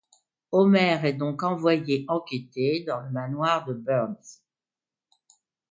[0.51, 4.41] Homer est donc envoyé enquêter dans le manoir de Burns.